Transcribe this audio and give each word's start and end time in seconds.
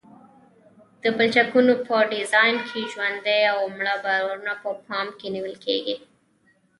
د 1.01 1.03
پلچکونو 1.17 1.73
په 1.87 1.95
ډیزاین 2.13 2.55
کې 2.67 2.81
ژوندي 2.93 3.41
او 3.53 3.59
مړه 3.77 3.95
بارونه 4.05 4.53
په 4.63 4.69
پام 4.87 5.07
کې 5.19 5.27
نیول 5.35 5.55
کیږي 5.65 5.95